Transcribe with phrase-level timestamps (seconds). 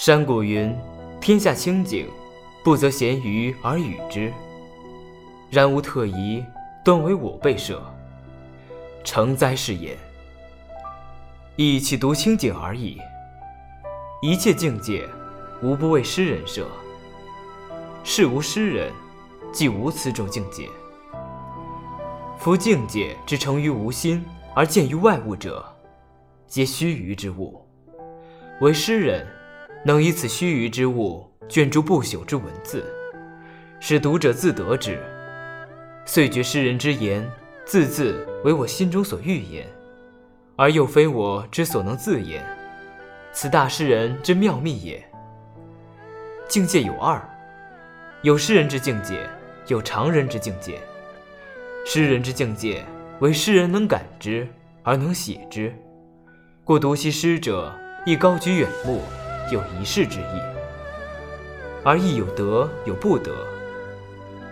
[0.00, 0.74] 山谷云
[1.20, 2.08] ：“天下清静，
[2.64, 4.32] 不择闲鱼而与之。
[5.50, 6.42] 然无特宜，
[6.82, 7.82] 端为我辈设。
[9.04, 9.94] 成哉是也！
[11.54, 12.98] 亦岂独清景而已。
[14.22, 15.06] 一切境界，
[15.62, 16.66] 无不为诗人设。
[18.02, 18.90] 是无诗人，
[19.52, 20.66] 即无此种境界。
[22.38, 24.24] 夫境界之成于无心
[24.54, 25.62] 而见于外物者，
[26.46, 27.62] 皆须臾之物。
[28.62, 29.26] 为诗人。”
[29.82, 32.84] 能以此须臾之物卷出不朽之文字，
[33.80, 34.98] 使读者自得之，
[36.04, 37.26] 遂觉诗人之言
[37.64, 39.66] 字字为我心中所欲言，
[40.56, 42.44] 而又非我之所能自言，
[43.32, 45.02] 此大诗人之妙秘也。
[46.46, 47.22] 境界有二，
[48.22, 49.26] 有诗人之境界，
[49.68, 50.78] 有常人之境界。
[51.86, 52.84] 诗人之境界
[53.20, 54.46] 为诗人能感之
[54.82, 55.74] 而能写之，
[56.64, 57.74] 故读其诗者
[58.04, 59.00] 亦高举远目。
[59.50, 60.40] 有一世之意，
[61.84, 63.32] 而亦有得有不得，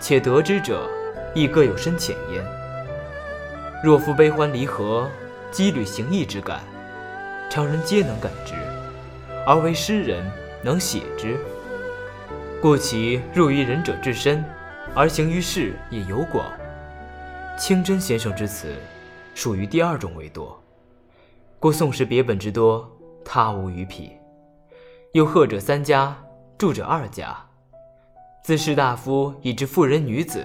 [0.00, 0.88] 且得之者
[1.34, 2.44] 亦各有深浅焉。
[3.84, 5.08] 若夫悲欢离合、
[5.52, 6.60] 羁旅行逸之感，
[7.50, 8.54] 常人皆能感知，
[9.46, 10.24] 而为诗人
[10.62, 11.36] 能写之，
[12.60, 14.44] 故其入于仁者之身，
[14.94, 16.50] 而行于世也有广。
[17.58, 18.74] 清真先生之词，
[19.34, 20.62] 属于第二种为多，
[21.60, 22.90] 故宋时别本之多，
[23.24, 24.12] 他无与匹。
[25.16, 26.14] 又贺者三家，
[26.58, 27.34] 住者二家，
[28.44, 30.44] 自士大夫以至妇人女子，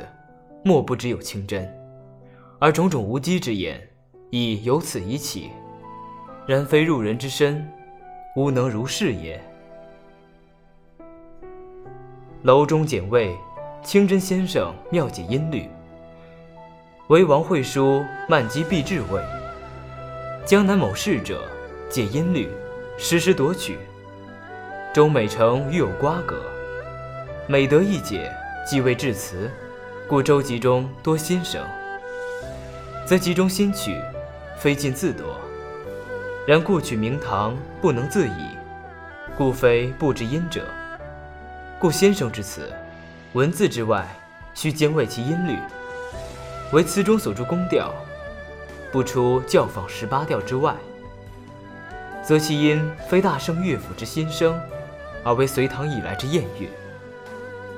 [0.63, 1.69] 莫不知有清真，
[2.57, 3.85] 而种种无稽之言，
[4.29, 5.51] 亦由此已起。
[6.47, 7.69] 然非入人之身，
[8.37, 9.43] 无能如是也。
[12.43, 13.35] 楼中简位，
[13.83, 15.67] 清真先生妙解音律，
[17.09, 19.21] 为王会书漫机必至位。
[20.45, 21.43] 江南某士者
[21.89, 22.49] 解音律，
[22.97, 23.77] 时时夺取。
[24.93, 26.35] 中美成与有瓜葛，
[27.47, 28.29] 每得一解，
[28.67, 29.49] 即为至词，
[30.05, 31.65] 故周集中多新声。
[33.05, 33.97] 则集中新曲，
[34.57, 35.39] 非尽自夺。
[36.45, 38.49] 然故取名堂不能自已，
[39.37, 40.67] 故非不知音者。
[41.79, 42.69] 故先生之词，
[43.31, 44.05] 文字之外，
[44.53, 45.57] 须兼为其音律。
[46.73, 47.93] 为词中所著宫调，
[48.91, 50.75] 不出教坊十八调之外，
[52.21, 54.59] 则其音非大圣乐府之新声。
[55.23, 56.67] 而为隋唐以来之艳乐，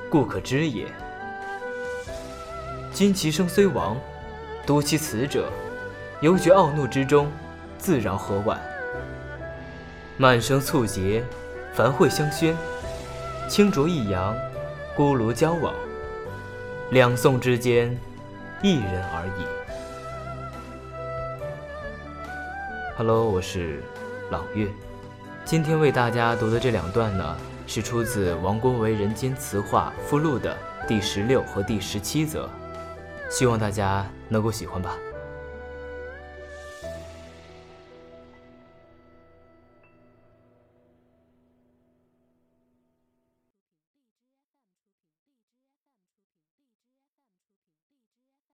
[0.08, 0.86] 故可知也。
[2.92, 3.96] 今其声虽亡，
[4.66, 5.50] 读其词者，
[6.20, 7.30] 犹觉傲怒之中，
[7.76, 8.58] 自饶何晚？
[10.16, 11.22] 满声促节，
[11.74, 12.56] 繁会相宣，
[13.48, 14.34] 清浊抑扬，
[14.96, 15.74] 孤炉交往，
[16.92, 17.94] 两宋之间，
[18.62, 19.44] 一人而已。
[22.96, 23.82] Hello，我是
[24.30, 24.68] 朗月。
[25.44, 30.56] 今天为大家读的这两段呢，是出自王国维《人间词话附录》的
[30.88, 32.48] 第十六和第十七则，
[33.28, 34.96] 希望大家能够喜欢吧。